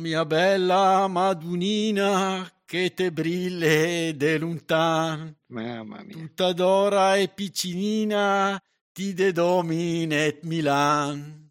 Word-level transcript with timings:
Mia 0.00 0.24
bella 0.24 1.06
Madunina, 1.08 2.50
che 2.64 2.94
te 2.94 3.12
brille 3.12 4.16
de 4.16 4.38
luntan. 4.38 5.36
Mamma 5.48 6.02
mia. 6.02 6.16
Tutta 6.16 6.54
d'ora 6.54 7.16
e 7.16 7.28
piccinina, 7.28 8.58
ti 8.92 9.12
de 9.12 9.30
dominet 9.30 10.42
Milan. 10.44 11.50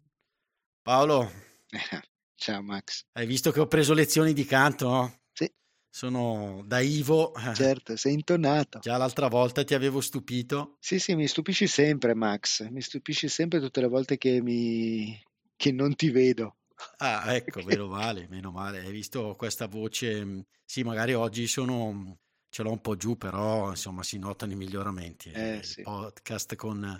Paolo. 0.82 1.30
Ciao 2.34 2.60
Max. 2.60 3.04
Hai 3.12 3.24
visto 3.24 3.52
che 3.52 3.60
ho 3.60 3.68
preso 3.68 3.94
lezioni 3.94 4.32
di 4.32 4.44
canto? 4.44 5.20
Sì. 5.32 5.48
Sono 5.88 6.64
da 6.66 6.80
Ivo. 6.80 7.32
Certo, 7.54 7.94
sei 7.94 8.14
intonato. 8.14 8.80
Già 8.80 8.96
l'altra 8.96 9.28
volta 9.28 9.62
ti 9.62 9.74
avevo 9.74 10.00
stupito. 10.00 10.76
Sì, 10.80 10.98
sì, 10.98 11.14
mi 11.14 11.28
stupisci 11.28 11.68
sempre 11.68 12.16
Max, 12.16 12.68
mi 12.68 12.80
stupisci 12.80 13.28
sempre 13.28 13.60
tutte 13.60 13.80
le 13.80 13.86
volte 13.86 14.18
che 14.18 14.42
mi... 14.42 15.16
che 15.54 15.70
non 15.70 15.94
ti 15.94 16.10
vedo. 16.10 16.56
Ah, 16.98 17.34
ecco, 17.34 17.62
meno 17.62 17.86
male, 17.88 18.26
meno 18.28 18.50
male. 18.50 18.80
Hai 18.80 18.90
visto 18.92 19.34
questa 19.36 19.66
voce? 19.66 20.46
Sì, 20.64 20.82
magari 20.82 21.14
oggi 21.14 21.46
sono 21.46 22.18
ce 22.48 22.62
l'ho 22.62 22.70
un 22.72 22.80
po' 22.80 22.96
giù, 22.96 23.16
però 23.16 23.70
insomma 23.70 24.02
si 24.02 24.18
notano 24.18 24.52
i 24.52 24.56
miglioramenti. 24.56 25.30
Eh, 25.30 25.60
I 25.60 25.62
sì. 25.62 25.82
podcast 25.82 26.56
con, 26.56 26.98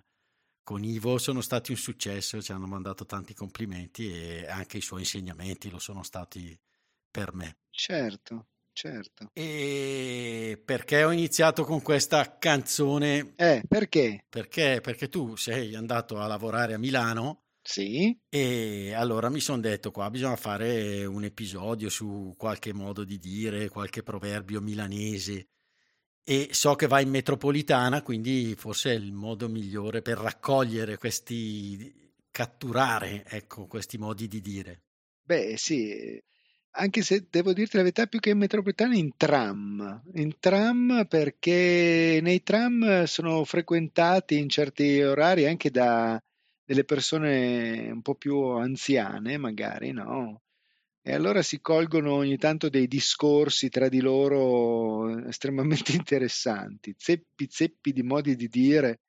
con 0.62 0.84
Ivo 0.84 1.18
sono 1.18 1.40
stati 1.40 1.70
un 1.72 1.76
successo, 1.76 2.40
ci 2.40 2.52
hanno 2.52 2.66
mandato 2.66 3.04
tanti 3.04 3.34
complimenti 3.34 4.12
e 4.12 4.46
anche 4.48 4.78
i 4.78 4.82
suoi 4.82 5.00
insegnamenti 5.00 5.70
lo 5.70 5.78
sono 5.78 6.02
stati 6.02 6.58
per 7.10 7.34
me. 7.34 7.56
Certo, 7.70 8.46
certo. 8.72 9.30
E 9.32 10.60
perché 10.64 11.04
ho 11.04 11.10
iniziato 11.10 11.64
con 11.64 11.82
questa 11.82 12.38
canzone? 12.38 13.34
Eh, 13.36 13.62
perché? 13.68 14.24
Perché? 14.28 14.80
Perché 14.82 15.08
tu 15.08 15.36
sei 15.36 15.74
andato 15.74 16.18
a 16.18 16.26
lavorare 16.26 16.74
a 16.74 16.78
Milano. 16.78 17.44
Sì. 17.70 18.18
E 18.28 18.92
allora 18.94 19.28
mi 19.28 19.38
sono 19.38 19.60
detto 19.60 19.92
qua 19.92 20.10
bisogna 20.10 20.34
fare 20.34 21.04
un 21.04 21.22
episodio 21.22 21.88
su 21.88 22.34
qualche 22.36 22.72
modo 22.72 23.04
di 23.04 23.16
dire, 23.16 23.68
qualche 23.68 24.02
proverbio 24.02 24.60
milanese. 24.60 25.50
E 26.24 26.48
so 26.50 26.74
che 26.74 26.88
vai 26.88 27.04
in 27.04 27.10
metropolitana, 27.10 28.02
quindi 28.02 28.56
forse 28.56 28.90
è 28.90 28.94
il 28.94 29.12
modo 29.12 29.48
migliore 29.48 30.02
per 30.02 30.18
raccogliere 30.18 30.98
questi, 30.98 32.12
catturare, 32.32 33.24
ecco, 33.24 33.68
questi 33.68 33.98
modi 33.98 34.26
di 34.26 34.40
dire. 34.40 34.82
Beh, 35.22 35.56
sì, 35.56 36.20
anche 36.72 37.02
se 37.02 37.28
devo 37.30 37.52
dirti 37.52 37.76
la 37.76 37.82
verità, 37.82 38.06
più 38.06 38.18
che 38.18 38.30
in 38.30 38.38
metropolitana, 38.38 38.96
in 38.96 39.12
tram. 39.16 40.02
In 40.14 40.40
tram 40.40 41.06
perché 41.08 42.18
nei 42.20 42.42
tram 42.42 43.04
sono 43.04 43.44
frequentati 43.44 44.38
in 44.38 44.48
certi 44.48 45.00
orari 45.02 45.46
anche 45.46 45.70
da 45.70 46.20
delle 46.70 46.84
persone 46.84 47.90
un 47.90 48.00
po' 48.00 48.14
più 48.14 48.38
anziane, 48.42 49.36
magari, 49.38 49.90
no? 49.90 50.42
E 51.02 51.12
allora 51.12 51.42
si 51.42 51.60
colgono 51.60 52.12
ogni 52.12 52.36
tanto 52.36 52.68
dei 52.68 52.86
discorsi 52.86 53.68
tra 53.70 53.88
di 53.88 54.00
loro 54.00 55.26
estremamente 55.26 55.90
interessanti, 55.98 56.94
zeppi 56.96 57.48
zeppi 57.50 57.92
di 57.92 58.04
modi 58.04 58.36
di 58.36 58.46
dire, 58.46 59.00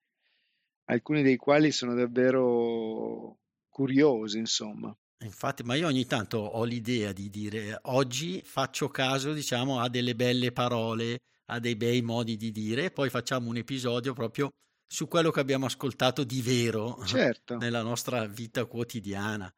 alcuni 0.86 1.22
dei 1.22 1.38
quali 1.38 1.72
sono 1.72 1.94
davvero 1.94 3.38
curiosi, 3.69 4.40
insomma. 4.40 4.91
Infatti, 5.19 5.62
ma 5.62 5.75
io 5.75 5.86
ogni 5.86 6.07
tanto 6.07 6.40
ho 6.40 6.63
l'idea 6.63 7.12
di 7.12 7.30
dire 7.30 7.78
oggi 7.84 8.41
faccio 8.44 8.88
caso, 8.88 9.34
diciamo, 9.34 9.80
a 9.80 9.88
delle 9.88 10.16
belle 10.16 10.52
parole, 10.52 11.19
a 11.52 11.59
dei 11.59 11.75
bei 11.75 12.02
modi 12.02 12.38
di 12.38 12.50
dire, 12.50 12.86
e 12.86 12.91
poi 12.91 13.12
facciamo 13.12 13.50
un 13.50 13.57
episodio 13.57 14.13
proprio 14.13 14.50
su 14.91 15.07
quello 15.07 15.31
che 15.31 15.40
abbiamo 15.40 15.68
ascoltato 15.68 16.25
di 16.25 16.41
vero 16.41 17.02
certo. 17.07 17.56
nella 17.56 17.81
nostra 17.81 18.28
vita 18.28 18.66
quotidiana. 18.66 19.50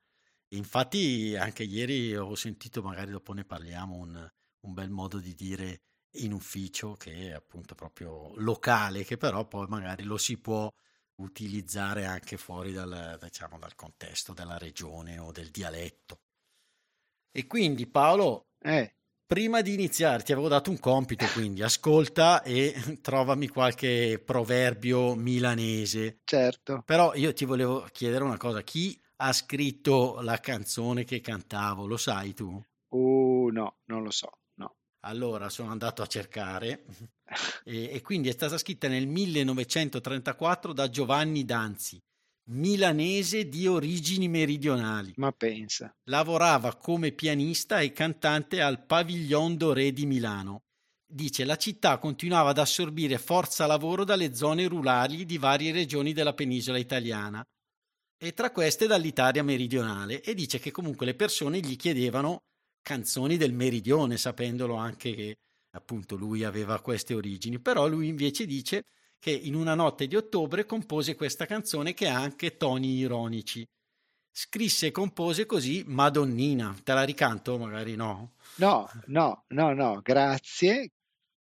Infatti, 0.50 1.36
anche 1.36 1.64
ieri 1.64 2.16
ho 2.16 2.36
sentito, 2.36 2.84
magari 2.84 3.10
dopo 3.10 3.34
ne 3.34 3.44
parliamo, 3.44 3.96
un, 3.96 4.32
un 4.60 4.74
bel 4.74 4.92
modo 4.92 5.18
di 5.18 5.34
dire 5.34 5.82
in 6.18 6.34
ufficio 6.34 6.94
che 6.94 7.30
è 7.30 7.32
appunto 7.32 7.74
proprio 7.74 8.36
locale, 8.36 9.04
che 9.04 9.18
però 9.18 9.48
poi 9.48 9.66
magari 9.68 10.04
lo 10.04 10.18
si 10.18 10.38
può 10.38 10.72
utilizzare 11.16 12.06
anche 12.06 12.38
fuori 12.38 12.72
dal, 12.72 13.18
diciamo, 13.20 13.58
dal 13.58 13.74
contesto 13.74 14.34
della 14.34 14.60
regione 14.60 15.18
o 15.18 15.32
del 15.32 15.50
dialetto. 15.50 16.22
E 17.32 17.48
quindi 17.48 17.88
Paolo, 17.88 18.50
eh. 18.60 18.98
Prima 19.26 19.62
di 19.62 19.74
iniziare 19.74 20.24
ti 20.24 20.32
avevo 20.32 20.48
dato 20.48 20.70
un 20.70 20.80
compito, 20.80 21.26
quindi 21.34 21.64
ascolta 21.64 22.44
e 22.44 22.74
trovami 23.02 23.48
qualche 23.48 24.22
proverbio 24.24 25.16
milanese. 25.16 26.20
Certo. 26.24 26.84
Però 26.86 27.14
io 27.16 27.34
ti 27.34 27.46
volevo 27.46 27.88
chiedere 27.92 28.24
una 28.24 28.38
cosa, 28.38 28.62
chi 28.62 29.00
ha 29.18 29.32
scritto 29.32 30.20
la 30.22 30.38
canzone 30.40 31.04
che 31.04 31.22
cantavo, 31.22 31.86
lo 31.86 31.98
sai 31.98 32.34
tu? 32.34 32.62
Uh, 32.90 33.50
no, 33.52 33.78
non 33.86 34.04
lo 34.04 34.12
so, 34.12 34.30
no. 34.56 34.76
Allora 35.02 35.50
sono 35.50 35.72
andato 35.72 36.02
a 36.02 36.08
cercare 36.08 36.86
e, 37.64 37.90
e, 37.92 38.02
quindi 38.02 38.30
è 38.30 38.34
stata 38.34 38.58
scritta 38.58 38.88
nel 38.88 39.08
1934 39.08 40.74
da 40.74 40.90
Giovanni 40.90 41.46
Danzi, 41.46 42.02
milanese 42.46 43.48
di 43.48 43.68
origini 43.68 44.28
meridionali. 44.28 45.14
Ma 45.18 45.32
pensa. 45.32 45.96
Lavorava 46.06 46.76
come 46.76 47.12
pianista 47.12 47.80
e 47.80 47.92
cantante 47.92 48.62
al 48.62 48.86
Pavillon 48.86 49.58
Doré 49.58 49.92
di 49.92 50.06
Milano. 50.06 50.64
Dice 51.06 51.46
la 51.46 51.58
città 51.58 52.00
continuava 52.00 52.50
ad 52.50 52.58
assorbire 52.58 53.20
forza 53.20 53.68
lavoro 53.68 54.04
dalle 54.04 54.34
zone 54.34 54.68
rurali 54.68 55.26
di 55.26 55.38
varie 55.38 55.72
regioni 55.72 56.12
della 56.12 56.34
penisola 56.34 56.80
italiana 56.80 57.46
e 58.18 58.34
tra 58.34 58.52
queste 58.52 58.88
dall'Italia 58.88 59.44
meridionale 59.44 60.22
e 60.22 60.34
dice 60.34 60.58
che 60.58 60.72
comunque 60.72 61.06
le 61.06 61.14
persone 61.14 61.60
gli 61.60 61.76
chiedevano 61.76 62.46
canzoni 62.82 63.38
del 63.38 63.54
meridione, 63.54 64.18
sapendolo 64.18 64.76
anche 64.76 65.14
che 65.14 65.36
appunto 65.72 66.16
lui 66.16 66.44
aveva 66.44 66.82
queste 66.82 67.14
origini, 67.14 67.60
però 67.60 67.88
lui 67.88 68.08
invece 68.08 68.46
dice 68.46 68.86
che 69.24 69.32
in 69.32 69.56
una 69.56 69.74
notte 69.74 70.06
di 70.06 70.18
ottobre 70.18 70.66
compose 70.66 71.16
questa 71.16 71.46
canzone 71.46 71.94
che 71.94 72.10
ha 72.10 72.20
anche 72.20 72.58
toni 72.58 72.98
ironici. 72.98 73.66
Scrisse 74.30 74.88
e 74.88 74.92
compose 74.92 75.46
così 75.46 75.82
Madonnina. 75.88 76.76
Te 76.84 76.92
la 76.92 77.04
ricanto? 77.04 77.58
Magari 77.58 77.96
no. 77.96 78.34
No, 78.56 78.90
no, 79.06 79.46
no, 79.48 79.74
no, 79.74 80.02
grazie. 80.02 80.90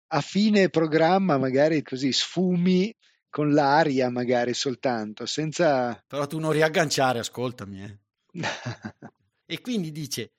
A 0.08 0.20
fine 0.20 0.68
programma 0.68 1.38
magari 1.38 1.82
così 1.82 2.12
sfumi 2.12 2.94
con 3.30 3.54
l'aria 3.54 4.10
magari 4.10 4.52
soltanto, 4.52 5.24
senza... 5.24 6.04
Però 6.06 6.26
tu 6.26 6.38
non 6.38 6.52
riagganciare, 6.52 7.20
ascoltami. 7.20 7.82
Eh. 7.82 7.98
e 9.47 9.60
quindi 9.62 9.91
dice 9.91 10.32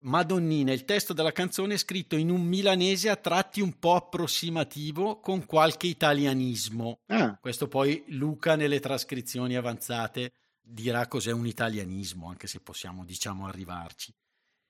Madonnina, 0.00 0.72
il 0.72 0.84
testo 0.84 1.12
della 1.12 1.32
canzone 1.32 1.74
è 1.74 1.76
scritto 1.76 2.16
in 2.16 2.30
un 2.30 2.42
milanese 2.42 3.08
a 3.08 3.16
tratti 3.16 3.60
un 3.60 3.78
po' 3.78 3.94
approssimativo 3.94 5.18
con 5.18 5.44
qualche 5.44 5.88
italianismo. 5.88 7.00
Ah. 7.06 7.36
Questo 7.40 7.66
poi 7.66 8.04
Luca 8.08 8.54
nelle 8.54 8.78
trascrizioni 8.78 9.56
avanzate 9.56 10.32
dirà 10.60 11.08
cos'è 11.08 11.32
un 11.32 11.46
italianismo, 11.46 12.28
anche 12.28 12.46
se 12.46 12.60
possiamo 12.60 13.04
diciamo 13.04 13.46
arrivarci. 13.46 14.12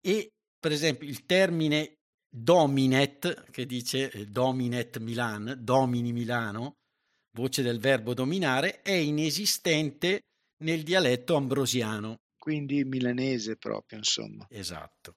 E 0.00 0.30
per 0.58 0.72
esempio 0.72 1.06
il 1.06 1.26
termine 1.26 1.98
dominet, 2.30 3.50
che 3.50 3.66
dice 3.66 4.10
eh, 4.10 4.26
dominet 4.26 4.98
Milan, 4.98 5.58
domini 5.60 6.12
Milano, 6.12 6.76
voce 7.34 7.62
del 7.62 7.80
verbo 7.80 8.14
dominare, 8.14 8.80
è 8.80 8.92
inesistente 8.92 10.22
nel 10.62 10.82
dialetto 10.82 11.36
ambrosiano 11.36 12.16
quindi 12.38 12.84
milanese 12.84 13.56
proprio, 13.56 13.98
insomma. 13.98 14.46
Esatto. 14.48 15.16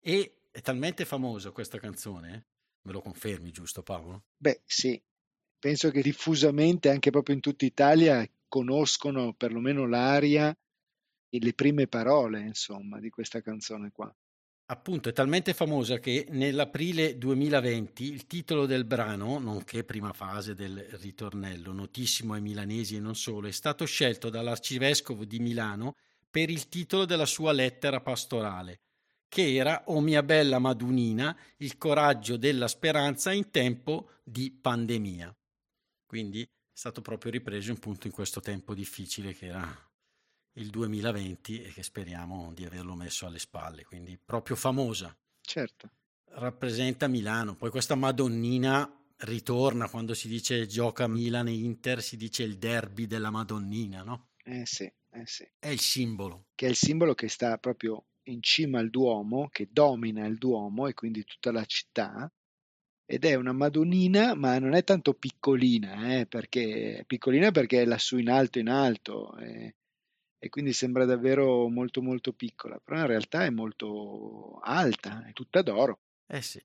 E 0.00 0.42
è 0.50 0.60
talmente 0.60 1.04
famosa 1.04 1.50
questa 1.50 1.78
canzone, 1.78 2.46
me 2.82 2.92
lo 2.92 3.00
confermi, 3.00 3.50
giusto 3.50 3.82
Paolo? 3.82 4.26
Beh, 4.36 4.62
sì. 4.64 5.00
Penso 5.58 5.90
che 5.90 6.02
diffusamente, 6.02 6.88
anche 6.88 7.10
proprio 7.10 7.34
in 7.34 7.40
tutta 7.40 7.64
Italia, 7.64 8.24
conoscono 8.46 9.34
perlomeno 9.34 9.86
l'aria 9.86 10.56
e 11.30 11.38
le 11.40 11.52
prime 11.52 11.88
parole, 11.88 12.40
insomma, 12.40 13.00
di 13.00 13.10
questa 13.10 13.40
canzone 13.40 13.90
qua. 13.90 14.14
Appunto, 14.70 15.08
è 15.08 15.12
talmente 15.12 15.54
famosa 15.54 15.98
che 15.98 16.26
nell'aprile 16.30 17.16
2020 17.16 18.04
il 18.04 18.26
titolo 18.26 18.66
del 18.66 18.84
brano, 18.84 19.38
nonché 19.38 19.82
prima 19.82 20.12
fase 20.12 20.54
del 20.54 20.78
ritornello, 20.78 21.72
notissimo 21.72 22.34
ai 22.34 22.42
milanesi 22.42 22.96
e 22.96 23.00
non 23.00 23.16
solo, 23.16 23.48
è 23.48 23.52
stato 23.52 23.86
scelto 23.86 24.28
dall'arcivescovo 24.28 25.24
di 25.24 25.38
Milano 25.38 25.94
per 26.30 26.50
il 26.50 26.68
titolo 26.68 27.04
della 27.04 27.26
sua 27.26 27.52
lettera 27.52 28.00
pastorale, 28.00 28.80
che 29.28 29.54
era 29.54 29.84
O 29.86 30.00
mia 30.00 30.22
bella 30.22 30.58
Madunina, 30.58 31.36
il 31.58 31.76
coraggio 31.76 32.36
della 32.36 32.68
speranza 32.68 33.32
in 33.32 33.50
tempo 33.50 34.10
di 34.24 34.50
pandemia. 34.50 35.34
Quindi 36.06 36.42
è 36.42 36.48
stato 36.72 37.02
proprio 37.02 37.30
ripreso 37.30 37.72
appunto 37.72 38.06
in 38.06 38.12
questo 38.12 38.40
tempo 38.40 38.74
difficile 38.74 39.34
che 39.34 39.46
era 39.46 39.90
il 40.54 40.70
2020 40.70 41.62
e 41.62 41.72
che 41.72 41.82
speriamo 41.82 42.52
di 42.52 42.64
averlo 42.64 42.94
messo 42.94 43.26
alle 43.26 43.38
spalle, 43.38 43.84
quindi 43.84 44.18
proprio 44.18 44.56
famosa. 44.56 45.16
Certo. 45.40 45.90
Rappresenta 46.30 47.08
Milano, 47.08 47.54
poi 47.54 47.70
questa 47.70 47.94
Madonnina 47.94 48.90
ritorna 49.18 49.88
quando 49.88 50.14
si 50.14 50.28
dice 50.28 50.66
gioca 50.66 51.06
Milan 51.06 51.48
e 51.48 51.52
Inter, 51.52 52.02
si 52.02 52.16
dice 52.16 52.42
il 52.42 52.58
derby 52.58 53.06
della 53.06 53.30
Madonnina, 53.30 54.02
no? 54.02 54.30
Eh 54.44 54.64
sì, 54.64 54.90
eh 55.12 55.26
sì. 55.26 55.48
È 55.58 55.68
il 55.68 55.80
simbolo. 55.80 56.46
Che 56.54 56.66
è 56.66 56.68
il 56.68 56.76
simbolo 56.76 57.14
che 57.14 57.28
sta 57.28 57.58
proprio 57.58 58.06
in 58.24 58.42
cima 58.42 58.78
al 58.78 58.90
Duomo, 58.90 59.48
che 59.48 59.68
domina 59.70 60.26
il 60.26 60.38
Duomo 60.38 60.86
e 60.86 60.94
quindi 60.94 61.24
tutta 61.24 61.50
la 61.50 61.64
città. 61.64 62.30
Ed 63.10 63.24
è 63.24 63.34
una 63.34 63.52
Madonnina, 63.52 64.34
ma 64.34 64.58
non 64.58 64.74
è 64.74 64.84
tanto 64.84 65.14
piccolina, 65.14 66.18
eh, 66.18 66.26
perché 66.26 67.04
piccolina 67.06 67.50
perché 67.50 67.82
è 67.82 67.86
lassù 67.86 68.18
in 68.18 68.28
alto 68.28 68.58
in 68.58 68.68
alto. 68.68 69.36
Eh, 69.38 69.74
e 70.40 70.48
quindi 70.50 70.72
sembra 70.72 71.04
davvero 71.04 71.68
molto 71.68 72.00
molto 72.00 72.32
piccola, 72.32 72.78
però 72.78 73.00
in 73.00 73.06
realtà 73.06 73.44
è 73.44 73.50
molto 73.50 74.60
alta, 74.62 75.26
è 75.26 75.32
tutta 75.32 75.62
d'oro. 75.62 76.00
Eh 76.26 76.42
sì. 76.42 76.62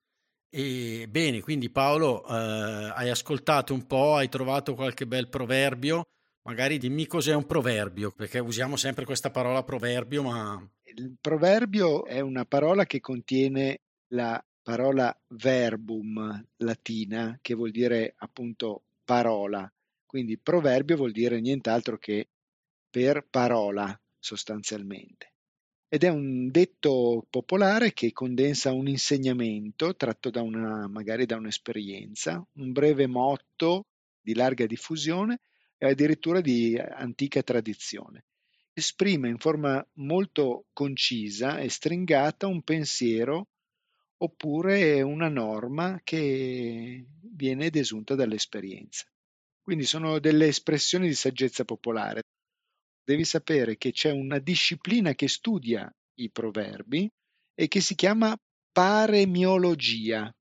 E 0.50 1.07
bene, 1.10 1.42
quindi 1.42 1.72
Paolo, 1.72 2.24
eh, 2.28 2.92
hai 2.94 3.10
ascoltato 3.10 3.74
un 3.74 3.88
po', 3.88 4.16
hai 4.16 4.30
trovato 4.30 4.75
qualche 4.75 5.07
bel 5.07 5.28
proverbio, 5.28 6.04
magari 6.44 6.78
dimmi 6.78 7.07
cos'è 7.07 7.34
un 7.34 7.45
proverbio, 7.45 8.12
perché 8.12 8.40
usiamo 8.40 8.75
sempre 8.75 9.06
questa 9.06 9.31
parola 9.31 9.63
proverbio, 9.63 10.24
ma... 10.24 10.69
Il 10.84 11.16
proverbio 11.19 12.06
è 12.06 12.19
una 12.19 12.45
parola 12.45 12.86
che 12.86 13.00
contiene 13.00 13.81
la 14.10 14.44
parola 14.62 15.16
verbum 15.30 16.45
latina, 16.57 17.38
che 17.42 17.54
vuol 17.56 17.72
dire 17.72 18.13
appunto 18.18 18.84
parola. 19.04 19.72
Quindi 20.06 20.38
proverbio 20.38 20.95
vuol 20.95 21.12
dire 21.12 21.42
nient'altro 21.42 21.98
che 21.98 22.30
per 22.90 23.25
parola 23.30 24.00
sostanzialmente. 24.19 25.31
Ed 25.88 26.04
è 26.04 26.10
un 26.10 26.50
detto 26.50 27.25
popolare 27.30 27.94
che 27.94 28.12
condensa 28.12 28.72
un 28.72 28.88
insegnamento 28.88 29.95
tratto 29.95 30.30
da 30.30 30.42
una, 30.42 30.88
magari 30.88 31.25
da 31.25 31.36
un'esperienza, 31.36 32.44
un 32.54 32.72
breve 32.72 33.07
motto 33.07 33.88
di 34.22 34.34
larga 34.34 34.66
diffusione 34.66 35.40
e 35.83 35.89
addirittura 35.89 36.39
di 36.39 36.77
antica 36.77 37.44
tradizione. 37.44 38.24
Esprime 38.71 39.27
in 39.27 39.38
forma 39.38 39.85
molto 39.95 40.68
concisa 40.71 41.57
e 41.59 41.69
stringata 41.69 42.47
un 42.47 42.63
pensiero 42.63 43.50
oppure 44.18 45.01
una 45.01 45.27
norma 45.27 46.00
che 46.01 47.06
viene 47.33 47.69
desunta 47.69 48.15
dall'esperienza. 48.15 49.06
Quindi 49.62 49.83
sono 49.83 50.19
delle 50.19 50.47
espressioni 50.47 51.07
di 51.07 51.15
saggezza 51.15 51.65
popolare 51.65 52.21
devi 53.03 53.25
sapere 53.25 53.75
che 53.75 53.91
c'è 53.91 54.12
una 54.12 54.39
disciplina 54.39 55.13
che 55.13 55.27
studia 55.27 55.94
i 56.19 56.31
proverbi 56.31 57.12
e 57.53 57.68
che 57.68 57.81
si 57.81 57.95
chiama 57.95 58.33
paremiologia. 58.71 60.33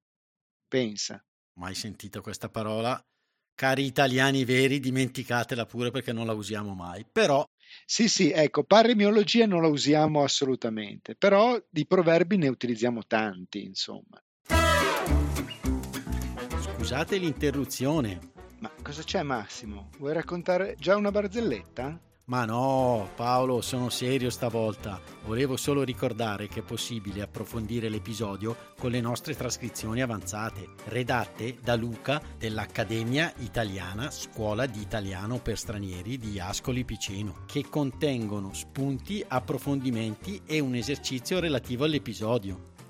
Pensa. 0.69 1.21
Mai 1.55 1.75
sentito 1.75 2.21
questa 2.21 2.49
parola? 2.49 3.03
Cari 3.55 3.85
italiani 3.85 4.45
veri, 4.45 4.81
dimenticatela 4.81 5.67
pure 5.67 5.91
perché 5.91 6.13
non 6.13 6.27
la 6.27 6.33
usiamo 6.33 6.75
mai. 6.75 7.07
Però 7.11 7.45
sì, 7.85 8.09
sì, 8.09 8.31
ecco, 8.31 8.65
paremiologia 8.65 9.47
non 9.47 9.63
la 9.63 9.69
usiamo 9.69 10.23
assolutamente, 10.23 11.15
però 11.15 11.61
di 11.69 11.87
proverbi 11.87 12.37
ne 12.37 12.49
utilizziamo 12.49 13.03
tanti, 13.07 13.65
insomma. 13.65 14.23
Scusate 16.61 17.17
l'interruzione. 17.17 18.31
Ma 18.59 18.71
cosa 18.83 19.03
c'è 19.03 19.23
Massimo? 19.23 19.91
Vuoi 19.99 20.13
raccontare 20.13 20.77
già 20.79 20.97
una 20.97 21.11
barzelletta? 21.11 21.99
Ma 22.25 22.45
no, 22.45 23.11
Paolo, 23.17 23.61
sono 23.61 23.89
serio 23.89 24.31
stavolta. 24.31 25.01
Volevo 25.25 25.57
solo 25.57 25.83
ricordare 25.83 26.47
che 26.47 26.61
è 26.61 26.63
possibile 26.63 27.21
approfondire 27.21 27.89
l'episodio 27.89 28.57
con 28.79 28.93
le 28.93 29.01
nostre 29.01 29.35
trascrizioni 29.35 30.03
avanzate, 30.03 30.69
redatte 30.85 31.59
da 31.61 31.75
Luca 31.75 32.23
dell'Accademia 32.39 33.33
Italiana 33.39 34.11
Scuola 34.13 34.67
di 34.67 34.81
Italiano 34.81 35.39
per 35.39 35.59
Stranieri 35.59 36.17
di 36.17 36.39
Ascoli 36.39 36.85
Piceno, 36.85 37.45
che 37.45 37.69
contengono 37.69 38.55
spunti, 38.55 39.25
approfondimenti 39.27 40.43
e 40.47 40.61
un 40.61 40.77
esercizio 40.77 41.41
relativo 41.41 41.85
all'episodio. 41.85 42.71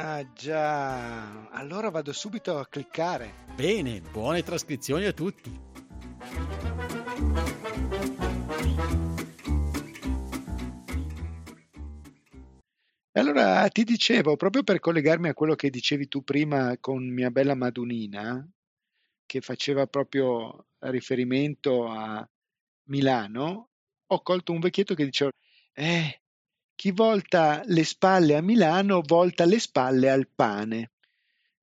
Ah 0.00 0.24
già, 0.32 1.48
allora 1.48 1.90
vado 1.90 2.12
subito 2.12 2.56
a 2.56 2.68
cliccare. 2.68 3.46
Bene, 3.56 4.00
buone 4.00 4.44
trascrizioni 4.44 5.06
a 5.06 5.12
tutti. 5.12 5.50
Allora 13.10 13.68
ti 13.70 13.82
dicevo, 13.82 14.36
proprio 14.36 14.62
per 14.62 14.78
collegarmi 14.78 15.30
a 15.30 15.34
quello 15.34 15.56
che 15.56 15.68
dicevi 15.68 16.06
tu 16.06 16.22
prima 16.22 16.78
con 16.78 17.04
mia 17.04 17.32
bella 17.32 17.56
Madunina, 17.56 18.48
che 19.26 19.40
faceva 19.40 19.88
proprio 19.88 20.66
riferimento 20.78 21.88
a 21.88 22.24
Milano, 22.84 23.70
ho 24.06 24.22
colto 24.22 24.52
un 24.52 24.60
vecchietto 24.60 24.94
che 24.94 25.06
diceva, 25.06 25.32
eh, 25.72 26.20
chi 26.78 26.92
volta 26.92 27.60
le 27.66 27.82
spalle 27.82 28.36
a 28.36 28.40
Milano 28.40 29.02
volta 29.04 29.44
le 29.44 29.58
spalle 29.58 30.10
al 30.10 30.28
pane. 30.32 30.92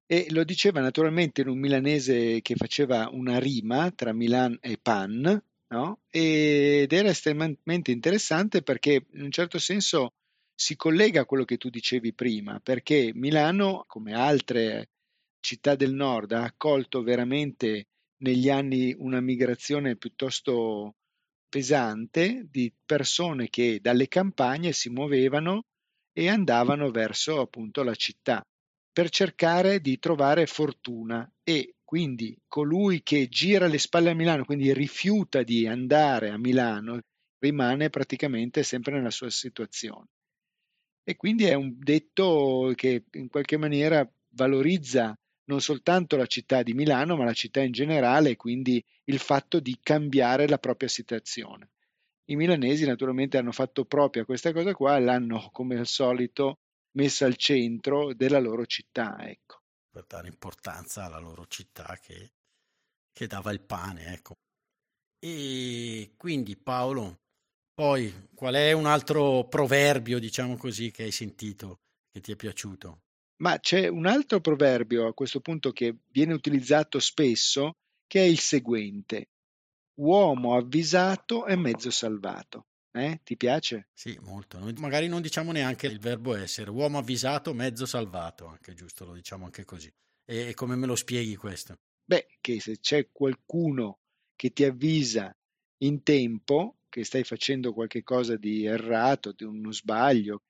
E 0.06 0.28
lo 0.32 0.44
diceva 0.44 0.82
naturalmente 0.82 1.40
in 1.40 1.48
un 1.48 1.58
milanese 1.58 2.42
che 2.42 2.56
faceva 2.56 3.08
una 3.10 3.40
rima 3.40 3.92
tra 3.92 4.12
Milan 4.12 4.58
e 4.60 4.78
pan, 4.78 5.42
no? 5.68 6.00
ed 6.10 6.92
era 6.92 7.08
estremamente 7.08 7.92
interessante 7.92 8.62
perché 8.62 9.06
in 9.13 9.22
un 9.22 9.32
certo 9.32 9.58
senso 9.58 10.16
si 10.54 10.75
collega 10.75 11.22
a 11.22 11.25
quello 11.25 11.46
che 11.46 11.56
tu 11.56 11.70
dicevi 11.70 12.13
prima, 12.13 12.60
perché 12.60 13.12
Milano, 13.16 13.86
come 13.88 14.12
altre 14.12 14.89
città 15.39 15.75
del 15.75 15.94
nord, 15.94 16.34
ha 16.34 16.44
accolto 16.44 17.04
veramente 17.04 17.88
negli 18.18 18.50
anni 18.50 18.94
una 18.98 19.22
migrazione 19.22 19.96
piuttosto 19.96 20.96
pesante 21.56 22.50
di 22.52 22.70
persone 22.86 23.48
che 23.48 23.80
dalle 23.82 24.10
campagne 24.10 24.74
si 24.74 24.90
muovevano 24.90 25.68
e 26.12 26.28
andavano 26.28 26.92
verso 26.92 27.40
appunto 27.40 27.82
la 27.82 27.96
città 27.96 28.46
per 28.92 29.10
cercare 29.10 29.80
di 29.80 29.98
trovare 29.98 30.48
fortuna 30.48 31.32
e 31.46 31.76
quindi 31.86 32.38
colui 32.46 33.04
che 33.04 33.30
gira 33.30 33.68
le 33.68 33.78
spalle 33.78 34.10
a 34.10 34.14
Milano, 34.14 34.44
quindi 34.44 34.74
rifiuta 34.74 35.44
di 35.44 35.66
andare 35.66 36.30
a 36.30 36.38
Milano, 36.38 37.00
rimane 37.40 37.90
praticamente 37.90 38.62
sempre 38.62 38.96
nella 38.96 39.10
sua 39.10 39.30
situazione. 39.30 40.08
E 41.06 41.16
quindi 41.16 41.46
è 41.46 41.54
un 41.54 41.74
detto 41.78 42.74
che 42.76 43.06
in 43.14 43.30
qualche 43.30 43.56
maniera 43.56 44.06
valorizza 44.32 45.18
non 45.46 45.62
soltanto 45.62 46.16
la 46.18 46.25
città 46.25 46.64
di 46.64 46.74
Milano, 46.74 47.16
ma 47.16 47.24
la 47.24 47.34
città 47.34 47.62
in 47.62 47.72
generale 47.72 48.32
e 48.32 48.36
quindi 48.36 48.84
il 49.06 49.20
fatto 49.20 49.60
di 49.60 49.78
cambiare 49.82 50.48
la 50.48 50.58
propria 50.58 50.90
situazione. 50.90 51.72
I 52.25 52.36
milanesi 52.36 52.86
naturalmente 52.86 53.38
hanno 53.38 53.52
fatto 53.52 53.86
propria 53.86 54.25
questa 54.25 54.52
cosa 54.52 54.74
qua 54.74 54.98
e 54.98 55.02
l'hanno 55.02 55.50
come 55.52 55.78
al 55.78 55.86
solito 55.86 56.60
messa 56.94 57.25
al 57.25 57.36
centro 57.36 58.14
della 58.14 58.40
loro 58.40 58.66
città. 58.66 59.18
Ecco. 59.20 59.62
Per 59.92 60.06
dare 60.08 60.28
importanza 60.28 61.06
alla 61.06 61.20
loro 61.20 61.46
città 61.48 61.98
che, 62.02 62.32
che 63.12 63.28
dava 63.28 63.52
il 63.52 63.62
pane. 63.62 64.14
Ecco. 64.14 64.38
E 65.20 66.14
quindi 66.18 66.58
Paolo, 66.58 67.20
poi 67.74 68.30
qual 68.34 68.56
è 68.56 68.72
un 68.72 68.88
altro 68.88 69.48
proverbio, 69.48 70.20
diciamo 70.20 70.58
così, 70.58 70.92
che 70.92 71.04
hai 71.04 71.12
sentito, 71.12 71.82
che 72.12 72.22
ti 72.22 72.32
è 72.32 72.36
piaciuto? 72.36 73.05
Ma 73.38 73.60
c'è 73.60 73.88
un 73.88 74.06
altro 74.06 74.39
proverbio 74.39 75.08
a 75.08 75.13
questo 75.13 75.42
punto 75.42 75.72
che 75.72 75.98
viene 76.10 76.34
utilizzato 76.34 77.00
spesso, 77.00 77.77
che 78.08 78.22
è 78.22 78.25
il 78.25 78.39
seguente. 78.39 79.30
Uomo 79.96 80.56
avvisato 80.56 81.46
è 81.46 81.56
mezzo 81.56 81.89
salvato. 81.89 82.68
Eh? 82.92 83.20
Ti 83.24 83.36
piace? 83.36 83.89
Sì, 83.94 84.18
molto. 84.22 84.58
Noi 84.58 84.74
magari 84.77 85.08
non 85.10 85.22
diciamo 85.22 85.51
neanche 85.51 85.88
il 85.88 86.00
verbo 86.00 86.34
essere. 86.34 86.70
Uomo 86.70 86.98
avvisato, 86.98 87.54
mezzo 87.54 87.86
salvato, 87.86 88.48
anche 88.48 88.74
giusto, 88.74 89.04
lo 89.04 89.13
diciamo 89.13 89.44
anche 89.46 89.65
così. 89.65 89.92
E 90.25 90.54
come 90.54 90.75
me 90.75 90.86
lo 90.86 90.96
spieghi 90.96 91.36
questo? 91.36 91.77
Beh, 92.06 92.27
che 92.39 92.62
se 92.62 92.80
c'è 92.80 93.10
qualcuno 93.12 94.00
che 94.36 94.51
ti 94.51 94.63
avvisa 94.63 95.36
in 95.80 96.04
tempo 96.04 96.77
che 96.88 97.04
stai 97.04 97.25
facendo 97.25 97.74
qualche 97.74 98.04
cosa 98.04 98.38
di 98.38 98.65
errato, 98.65 99.34
di 99.34 99.44
uno 99.44 99.74
sbaglio, 99.74 100.44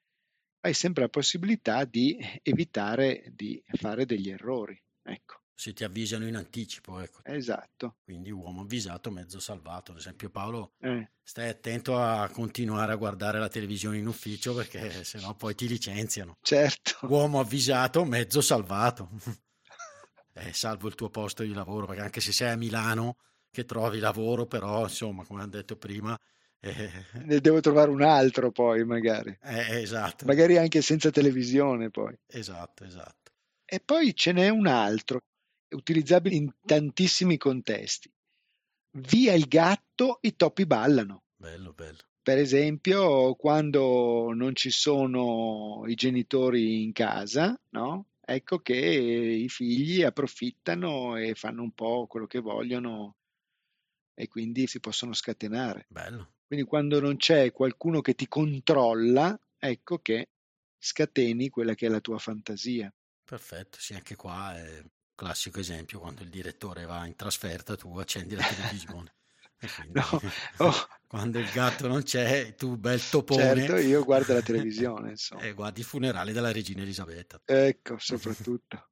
hai 0.66 0.74
sempre 0.74 1.04
la 1.04 1.10
possibilità 1.10 1.86
di 1.86 2.18
evitare 2.42 3.32
di 3.34 3.64
fare 3.68 4.06
degli 4.06 4.30
errori. 4.30 4.80
Ecco. 5.04 5.42
Se 5.54 5.74
ti 5.74 5.84
avvisano 5.84 6.28
in 6.28 6.36
anticipo, 6.36 7.00
ecco. 7.00 7.20
Esatto. 7.24 7.98
Quindi 8.04 8.32
uomo 8.32 8.62
avvisato, 8.62 9.12
mezzo 9.12 9.40
salvato. 9.40 9.92
Ad 9.92 10.00
esempio, 10.00 10.30
Paolo, 10.32 10.74
eh. 10.80 11.12
stai 11.22 11.50
attento 11.50 11.98
a 11.98 12.28
continuare 12.30 12.92
a 12.92 12.98
guardare 12.98 13.40
la 13.40 13.48
televisione 13.48 14.00
in 14.00 14.08
ufficio 14.08 14.56
perché 14.56 15.04
sennò 15.06 15.36
poi 15.36 15.54
ti 15.54 15.68
licenziano. 15.68 16.38
Certo. 16.42 16.98
Uomo 17.08 17.40
avvisato, 17.40 18.04
mezzo 18.04 18.42
salvato. 18.42 19.12
eh, 20.34 20.52
salvo 20.52 20.88
il 20.88 20.96
tuo 20.96 21.10
posto 21.10 21.44
di 21.44 21.54
lavoro, 21.54 21.86
perché 21.86 22.02
anche 22.02 22.22
se 22.22 22.32
sei 22.32 22.50
a 22.50 22.58
Milano 22.58 23.18
che 23.52 23.66
trovi 23.66 24.00
lavoro, 24.00 24.48
però 24.48 24.82
insomma, 24.82 25.24
come 25.24 25.44
ho 25.44 25.48
detto 25.48 25.78
prima, 25.78 26.20
eh, 26.66 26.92
ne 27.26 27.40
devo 27.40 27.60
trovare 27.60 27.92
un 27.92 28.02
altro 28.02 28.52
poi 28.52 28.84
magari. 28.84 29.38
Eh, 29.44 29.82
esatto. 29.82 30.26
Magari 30.26 30.58
anche 30.58 30.82
senza 30.82 31.12
televisione 31.12 31.92
poi. 31.92 32.18
Esatto, 32.26 32.84
esatto. 32.84 33.32
E 33.64 33.80
poi 33.80 34.16
ce 34.16 34.32
n'è 34.32 34.50
un 34.50 34.66
altro, 34.66 35.22
utilizzabile 35.70 36.36
in 36.36 36.52
tantissimi 36.66 37.38
contesti. 37.38 38.12
Via 38.98 39.34
il 39.34 39.48
gatto, 39.48 40.18
i 40.22 40.36
topi 40.36 40.66
ballano. 40.66 41.24
Bello, 41.36 41.74
bello. 41.74 42.00
Per 42.24 42.38
esempio, 42.40 43.36
quando 43.36 44.32
non 44.34 44.56
ci 44.56 44.72
sono 44.72 45.84
i 45.86 45.94
genitori 45.94 46.82
in 46.82 46.94
casa, 46.94 47.60
no? 47.70 48.08
Ecco 48.26 48.60
che 48.60 48.76
i 48.76 49.48
figli 49.50 50.02
approfittano 50.02 51.16
e 51.16 51.36
fanno 51.36 51.62
un 51.62 51.72
po' 51.74 52.08
quello 52.08 52.26
che 52.26 52.40
vogliono 52.40 53.18
e 54.16 54.28
quindi 54.28 54.66
si 54.66 54.80
possono 54.80 55.14
scatenare. 55.14 55.86
Bello. 55.90 56.35
Quindi 56.48 56.66
quando 56.66 57.00
non 57.00 57.18
c'è 57.18 57.52
qualcuno 57.52 58.02
che 58.02 58.14
ti 58.14 58.28
controlla, 58.28 59.38
ecco 59.58 60.00
che 60.00 60.30
scateni 60.78 61.50
quella 61.50 61.74
che 61.74 61.88
è 61.88 61.90
la 61.90 62.00
tua 62.00 62.20
fantasia. 62.20 62.94
Perfetto, 63.24 63.80
sì, 63.80 63.96
anche 63.96 64.16
qua 64.16 64.56
è 64.56 64.80
un 64.80 64.90
classico 65.16 65.60
esempio, 65.60 66.00
quando 66.00 66.22
il 66.22 66.30
direttore 66.30 66.86
va 66.86 67.06
in 67.06 67.16
trasferta 67.16 67.76
tu 67.76 67.98
accendi 67.98 68.36
la 68.36 68.44
televisione. 68.44 69.14
Quindi, 69.76 69.94
no, 69.94 70.22
oh. 70.68 70.88
quando 71.08 71.40
il 71.40 71.50
gatto 71.50 71.88
non 71.88 72.04
c'è, 72.04 72.54
tu 72.54 72.78
bel 72.78 73.02
topone. 73.10 73.42
Certo, 73.42 73.78
io 73.78 74.04
guardo 74.04 74.34
la 74.34 74.42
televisione, 74.42 75.10
insomma. 75.18 75.42
E 75.42 75.54
guardi 75.54 75.80
i 75.80 75.84
funerali 75.84 76.32
della 76.34 76.52
regina 76.52 76.84
Elisabetta. 76.84 77.42
Ecco, 77.46 77.98
soprattutto. 77.98 78.90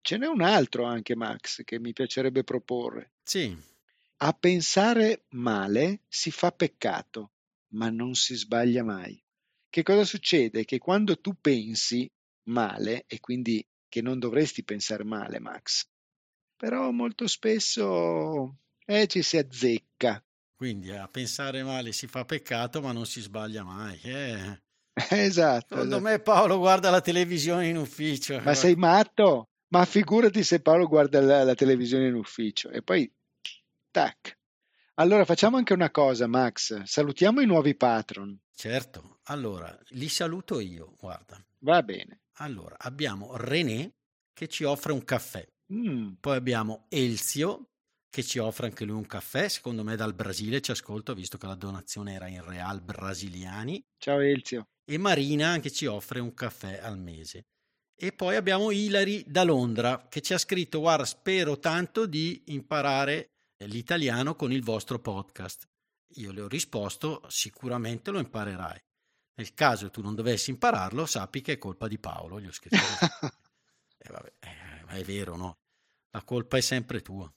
Ce 0.00 0.16
n'è 0.16 0.26
un 0.26 0.42
altro 0.42 0.84
anche, 0.84 1.16
Max, 1.16 1.62
che 1.64 1.80
mi 1.80 1.92
piacerebbe 1.92 2.44
proporre. 2.44 3.12
Sì. 3.22 3.70
A 4.24 4.32
pensare 4.34 5.24
male 5.30 6.02
si 6.06 6.30
fa 6.30 6.52
peccato, 6.52 7.32
ma 7.72 7.90
non 7.90 8.14
si 8.14 8.36
sbaglia 8.36 8.84
mai. 8.84 9.20
Che 9.68 9.82
cosa 9.82 10.04
succede? 10.04 10.64
Che 10.64 10.78
quando 10.78 11.20
tu 11.20 11.34
pensi 11.40 12.08
male, 12.44 13.02
e 13.08 13.18
quindi 13.18 13.66
che 13.88 14.00
non 14.00 14.20
dovresti 14.20 14.62
pensare 14.62 15.02
male, 15.02 15.40
Max, 15.40 15.88
però 16.56 16.92
molto 16.92 17.26
spesso 17.26 18.58
eh, 18.86 19.08
ci 19.08 19.22
si 19.22 19.38
azzecca. 19.38 20.24
Quindi 20.54 20.92
a 20.92 21.08
pensare 21.08 21.64
male 21.64 21.90
si 21.90 22.06
fa 22.06 22.24
peccato, 22.24 22.80
ma 22.80 22.92
non 22.92 23.06
si 23.06 23.20
sbaglia 23.20 23.64
mai. 23.64 23.98
Eh. 24.04 24.60
Esatto. 25.10 25.74
Secondo 25.74 25.96
esatto. 25.96 26.10
me 26.10 26.20
Paolo 26.20 26.58
guarda 26.58 26.90
la 26.90 27.00
televisione 27.00 27.66
in 27.66 27.76
ufficio. 27.76 28.40
Ma 28.44 28.54
sei 28.54 28.76
matto? 28.76 29.48
Ma 29.72 29.84
figurati 29.84 30.44
se 30.44 30.60
Paolo 30.60 30.86
guarda 30.86 31.20
la, 31.20 31.42
la 31.42 31.54
televisione 31.56 32.06
in 32.06 32.14
ufficio. 32.14 32.70
E 32.70 32.82
poi 32.82 33.12
Tac. 33.92 34.38
Allora 34.94 35.26
facciamo 35.26 35.58
anche 35.58 35.74
una 35.74 35.90
cosa, 35.90 36.26
Max. 36.26 36.82
Salutiamo 36.84 37.42
i 37.42 37.46
nuovi 37.46 37.76
patron. 37.76 38.36
Certo. 38.54 39.20
Allora, 39.24 39.78
li 39.90 40.08
saluto 40.08 40.60
io, 40.60 40.94
guarda. 40.98 41.38
Va 41.58 41.82
bene. 41.82 42.22
Allora, 42.36 42.74
abbiamo 42.78 43.36
René 43.36 43.92
che 44.32 44.48
ci 44.48 44.64
offre 44.64 44.92
un 44.92 45.04
caffè. 45.04 45.46
Mm. 45.74 46.14
Poi 46.20 46.36
abbiamo 46.36 46.86
Elzio 46.88 47.68
che 48.08 48.22
ci 48.22 48.38
offre 48.38 48.66
anche 48.66 48.84
lui 48.84 48.96
un 48.96 49.06
caffè, 49.06 49.48
secondo 49.48 49.84
me 49.84 49.94
dal 49.94 50.14
Brasile 50.14 50.62
ci 50.62 50.70
ascolta, 50.70 51.12
visto 51.12 51.36
che 51.36 51.46
la 51.46 51.54
donazione 51.54 52.14
era 52.14 52.28
in 52.28 52.42
real 52.42 52.80
brasiliani. 52.80 53.82
Ciao 53.98 54.20
Elzio. 54.20 54.68
E 54.84 54.98
Marina 54.98 55.58
che 55.60 55.70
ci 55.70 55.84
offre 55.84 56.20
un 56.20 56.32
caffè 56.32 56.78
al 56.82 56.98
mese. 56.98 57.44
E 57.94 58.12
poi 58.12 58.36
abbiamo 58.36 58.70
Ilari 58.70 59.22
da 59.26 59.44
Londra 59.44 60.06
che 60.08 60.22
ci 60.22 60.32
ha 60.32 60.38
scritto, 60.38 60.80
guarda, 60.80 61.04
spero 61.04 61.58
tanto 61.58 62.06
di 62.06 62.42
imparare 62.46 63.31
l'italiano 63.66 64.34
con 64.34 64.52
il 64.52 64.62
vostro 64.62 64.98
podcast. 64.98 65.68
Io 66.16 66.32
le 66.32 66.42
ho 66.42 66.48
risposto, 66.48 67.22
sicuramente 67.28 68.10
lo 68.10 68.18
imparerai. 68.18 68.82
Nel 69.34 69.54
caso 69.54 69.90
tu 69.90 70.02
non 70.02 70.14
dovessi 70.14 70.50
impararlo, 70.50 71.06
sappi 71.06 71.40
che 71.40 71.52
è 71.52 71.58
colpa 71.58 71.88
di 71.88 71.98
Paolo, 71.98 72.40
gli 72.40 72.46
ho 72.46 72.52
scritto. 72.52 72.76
eh, 73.98 74.10
vabbè, 74.10 74.32
eh, 74.40 74.84
ma 74.84 74.92
è 74.92 75.02
vero, 75.02 75.36
no? 75.36 75.58
La 76.10 76.22
colpa 76.22 76.58
è 76.58 76.60
sempre 76.60 77.00
tua. 77.00 77.32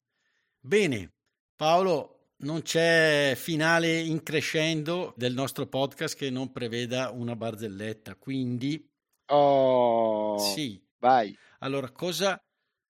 Bene, 0.59 1.13
Paolo, 1.55 2.31
non 2.37 2.61
c'è 2.61 3.33
finale 3.37 3.99
in 3.99 4.21
crescendo 4.23 5.13
del 5.15 5.33
nostro 5.33 5.67
podcast 5.67 6.17
che 6.17 6.29
non 6.29 6.51
preveda 6.51 7.11
una 7.11 7.35
barzelletta, 7.35 8.15
quindi... 8.15 8.91
Oh, 9.27 10.37
sì. 10.37 10.83
Vai. 10.99 11.37
Allora, 11.59 11.91
cosa 11.91 12.37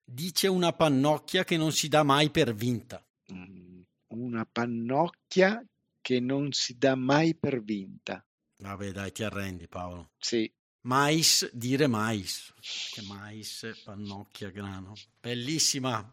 dice 0.04 0.48
una 0.48 0.74
pannocchia 0.74 1.44
che 1.44 1.58
non 1.58 1.72
si 1.72 1.88
dà 1.88 2.02
mai 2.04 2.32
per 2.32 2.54
vinta? 2.54 3.05
Mm, 3.34 3.82
una 4.08 4.46
pannocchia 4.46 5.66
che 6.02 6.20
non 6.20 6.52
si 6.52 6.78
dà 6.78 6.96
mai 6.96 7.36
per 7.36 7.64
vinta. 7.64 8.24
Vabbè, 8.58 8.92
dai, 8.92 9.12
ti 9.12 9.24
arrendi, 9.24 9.68
Paolo. 9.68 10.12
Sì. 10.18 10.52
Mais, 10.82 11.50
dire 11.52 11.88
mais. 11.88 12.54
Che 12.92 13.02
mais, 13.02 13.82
pannocchia, 13.84 14.52
grano. 14.52 14.94
Bellissima. 15.20 16.12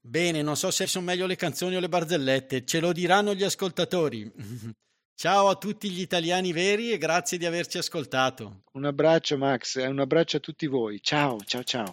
Bene, 0.00 0.42
non 0.42 0.56
so 0.56 0.70
se 0.70 0.86
sono 0.86 1.04
meglio 1.04 1.26
le 1.26 1.36
canzoni 1.36 1.76
o 1.76 1.80
le 1.80 1.88
barzellette, 1.88 2.64
ce 2.64 2.80
lo 2.80 2.92
diranno 2.92 3.34
gli 3.34 3.42
ascoltatori. 3.42 4.30
Ciao 5.14 5.48
a 5.48 5.56
tutti 5.56 5.90
gli 5.90 6.00
italiani 6.00 6.52
veri 6.52 6.90
e 6.90 6.98
grazie 6.98 7.38
di 7.38 7.46
averci 7.46 7.78
ascoltato. 7.78 8.62
Un 8.72 8.84
abbraccio 8.86 9.38
Max 9.38 9.76
e 9.76 9.86
un 9.86 10.00
abbraccio 10.00 10.38
a 10.38 10.40
tutti 10.40 10.66
voi. 10.66 11.00
Ciao, 11.00 11.38
ciao, 11.44 11.62
ciao. 11.62 11.92